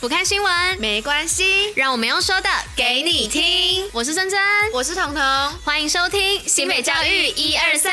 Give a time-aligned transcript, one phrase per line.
[0.00, 3.84] 不看新闻没关系，让我们用说的给你听。
[3.92, 4.38] 我是珍珍，
[4.72, 5.22] 我是彤彤，
[5.64, 7.92] 欢迎收听新北教育一二三。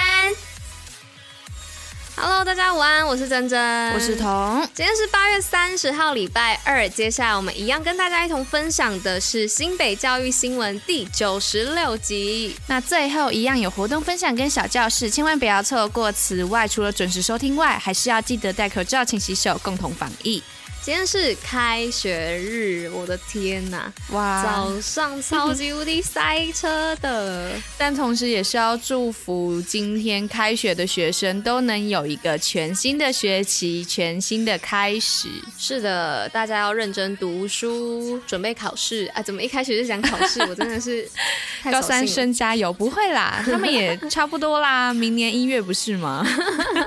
[2.15, 4.61] Hello，大家午安，我是珍珍，我是彤。
[4.75, 6.87] 今天是八月三十号，礼拜二。
[6.87, 12.55] 接下来我们一样跟大家一同分享的是新北教育新闻第九十六集。
[12.67, 16.11] 那最后一样有活动分享跟小教室，千万不要错过。
[16.11, 20.43] 此外，除了准时收听外，还是要记得戴口罩、勤洗手，共同防疫。
[20.85, 23.91] 今天是开学日，我的天呐！
[24.11, 35.27] 哇，早上超级无敌塞车的， 但同时也是要祝福今天开学的学生都能有一个全新的学期，全新的开始。
[35.57, 39.09] 是的，大家要认真读书，准备考试。
[39.15, 40.39] 啊，怎么一开始就讲考试？
[40.41, 41.09] 我真的是
[41.71, 42.71] 高三生加油！
[42.71, 46.23] 不会啦，他们也差不多啦，明年一月不是吗？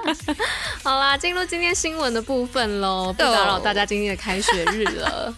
[0.84, 3.87] 好啦，进入今天新闻的部分喽，不打扰大家。
[3.88, 5.34] 今天的开学日了。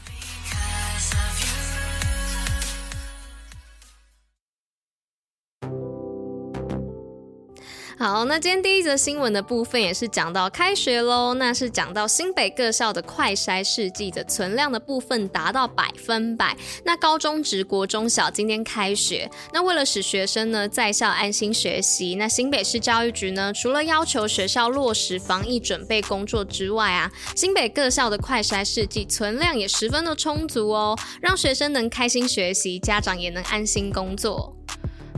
[8.01, 16.57] 好，那今天第一则新闻的部分也是讲到开学喽，那是讲到新北各校的快筛试剂的存量的部分达到百分百。
[16.83, 34.57] 那高中职国中小今天开学，那为了使学生呢在校安心学习，那新北市教育局呢除了要求学校落实防疫准备工作之外啊，新北各校的快筛试剂存量也十分的充足哦，让学生能开心学习，家长也能安心工作。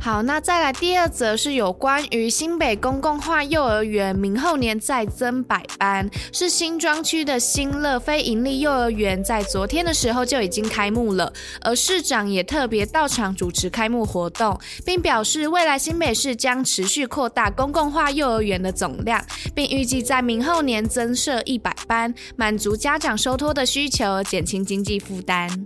[0.04, 25.64] 好，那再来第二则是有关于新北公共化幼儿园明后年再增百班，是新庄区的新乐非营利幼儿园，在昨天的时候就已经开幕了，而市长也特别到场主持开幕活动，并表示未来新北市将持续扩大公共化幼儿园的总量，并预计在明后年增设一百班，满足家长收托的需求，减轻经济负担。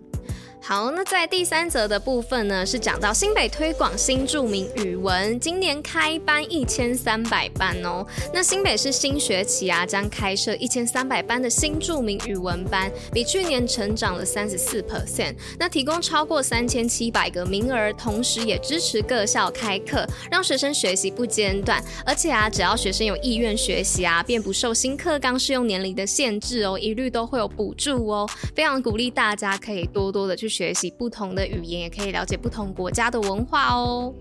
[0.68, 8.04] 好，那在第三则的部分呢，是讲到新北推广新著名语文，今年开班一千三百班哦。
[8.34, 15.36] 那新北市新学期啊，将开设一千三百班的新著名语文班，比去年成长了三十四 percent。
[15.56, 21.80] 那提供超过三千七百个名额，同时也支持各校开课，让学生学习不间断。
[22.04, 28.28] 而且啊，只要学生有意愿学习啊，便不受新课纲适用年龄的限制哦，一律都会有补助哦。
[28.52, 30.55] 非常鼓励大家可以多多的去。
[30.56, 34.14] 学习不同的语言，也可以了解不同国家的文化哦。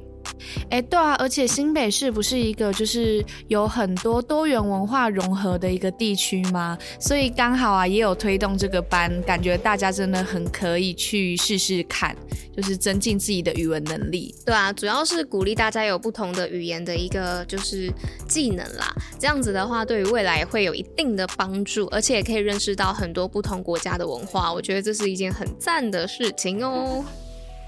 [0.70, 6.78] 哎，对啊，而且新北市不是一个就是有很多多元文化融合的一个地区吗？
[7.00, 12.16] 所以刚好啊，也有推动这个班，感觉大家真的很可以去试试看，
[12.56, 14.34] 就是增进自己的语文能力。
[14.46, 17.92] 对啊，主要是鼓励大家有不同的语言的一个就是
[18.28, 24.54] 技能啦，这样子的话，对于未来会有一定的帮助，而且也可以认识到很多不同国家的文化。
[24.54, 27.04] 我觉得这是一件很赞的事情哦。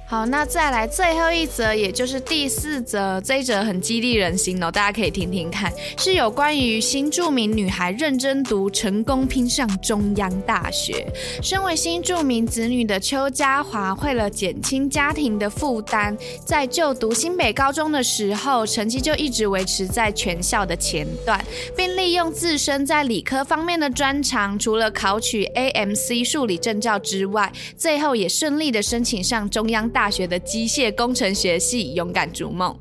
[0.10, 11.06] 好，那再来最后一则，也就是第四则，这一则很激励人心哦，大家可以听听看，是有关于新住民女孩认真读，成功拼上中央大学。
[11.44, 21.44] 身为新住民子女的邱家华，为了减轻家庭的负担，在就读新北高中的时候，成绩就一直维持在全校的前段，
[21.76, 29.92] 并利用自身在理科方面的专长，除了考取 AMC 数理证照之外，最后也顺利的申请上中央。
[29.98, 32.78] 大学的机械工程学系，勇敢逐梦。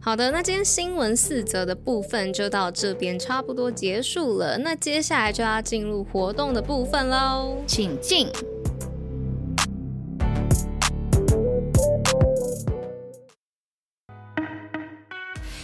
[0.00, 4.56] 好的，那今天新闻四则的部分就到这边差不多结束了。
[4.58, 8.28] 那接下来就要进入活动的部分喽，请进。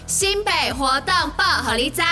[0.09, 2.03] 新北活动报虎你知。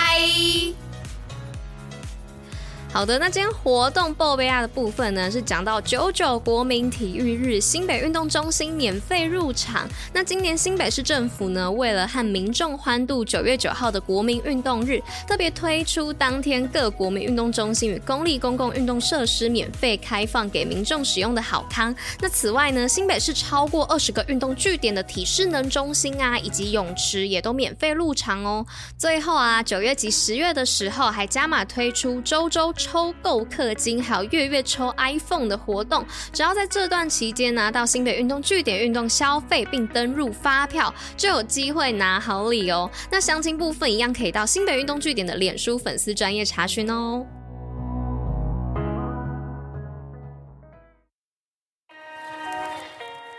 [2.93, 9.87] 好的，那今天活动报备啊的部分呢，是讲到九九国民体育日，新北运动中心免费入场。
[10.13, 21.95] 那今年新北市政府呢，为了和民众欢度九月九号的国民运动日，特别推出当天各国民运动中心与公立公共运动设施免费开放给民众使用的好康。
[22.19, 28.65] 那此外呢，新北市超过二十个运动据点的体适能中心啊，以及泳池也都免费入场哦。
[28.97, 32.73] 最后啊，九月及十月的时候，还加码推出周周。
[32.81, 42.89] 抽购氪金，还有月月抽 iPhone 的活动，只要在这段期间拿到新北运动据点运动消费，并登入发票，就有机会拿好礼哦。
[43.11, 47.25] 那详情部分一样可以到新北运动据点的脸书粉丝专业查询哦。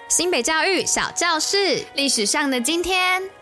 [0.08, 3.41] 新北教育小教室，历史上的今天。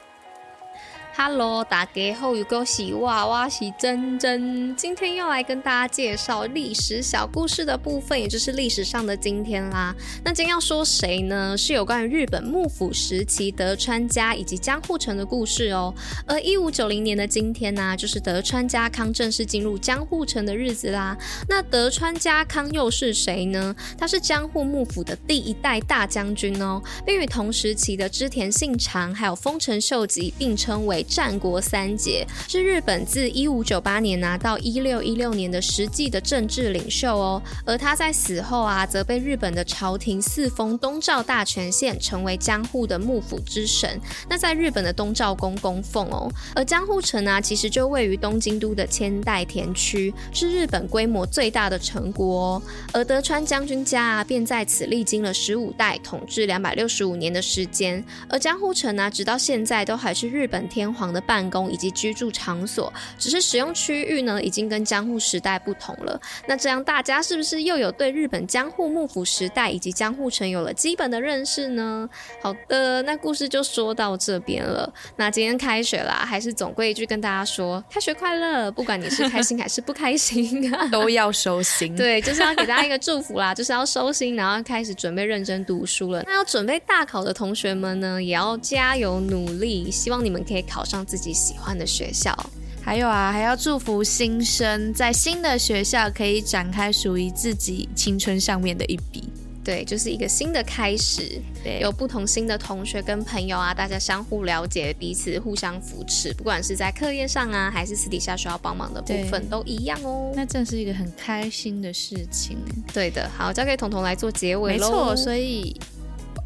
[1.16, 9.94] Hello，大家好，有个喜娃娃喜珍珍，今天要来跟大家介绍历史小故事的部分，也就是历史上的今天啦。
[10.24, 11.58] 那今天要说谁呢？
[11.58, 15.92] 是有关于日本幕府时期德川家以及江户城的故事哦。
[16.26, 21.18] 而一五九零年的今天呢、就是德川家康正式进入江户城的日子啦。
[21.48, 23.74] 那德川家康又是谁呢？
[23.98, 30.99] 他是江户幕府的第一代大将军哦，并与同时期的织田信长还有丰臣秀吉并称为。
[31.02, 44.00] 战国三杰是日本自一五九八年拿到一六一六年的实际的政治领袖哦，而他在死后啊，则被日本的朝廷四封东照大权限，成为江户的幕府之神。
[44.28, 52.62] 那在日本的东照宫供奉哦，而江户城啊，其实就位于东京都的千代田区，是日本规模最大的城国哦。
[52.92, 58.04] 而德川将军家啊，便在此历经了十五代，统治两百六十五年的时间。
[58.28, 66.20] 而江户城啊，直到现在都还是日本天皇皇的办公以及居住场所，只是使用区域呢，已经跟江户时代不同了。
[66.46, 72.08] 那这样大家是不是又有对日本江户幕府时代以及江户城有了基本的认识呢？
[72.42, 74.92] 好的，那故事就说到这边了。
[75.16, 78.70] 那今天开学啦，还是总归一句跟大家说，开学快乐！
[78.70, 81.96] 不管你是开心还是不开心， 都要收心。
[81.96, 86.22] 对，就是要给大家一个祝福啦， 就是要收心，然后开始准备认真读书了。
[86.26, 92.34] 那要准备大考的同学们呢，也要加油努力，希望你们可以考上自己喜欢的学校，
[92.82, 99.28] 还有啊，还要祝福新生在新的学校可以展开属于自己青春上面的一笔。
[99.62, 101.40] 对，就是一个新的开始。
[101.62, 110.32] 对，有不同新的同学跟朋友啊，大家相互了解，彼此互相扶持，不管是在课业上啊，还是私底下需要帮忙的部分，都一样哦。
[110.34, 112.56] 那真是一个很开心的事情。
[112.94, 114.88] 对的，好，交给彤彤来做结尾喽。
[114.88, 115.78] 没错，所以。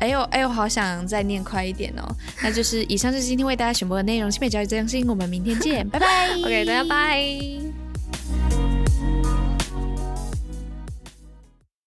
[0.01, 2.17] 哎呦哎呦，好想再念快一点哦！
[2.43, 6.07] 那就是以上就是今天为大家选播的内容，新美教育最用心，我们明天见，拜拜。
[6.45, 7.64] OK，大家拜。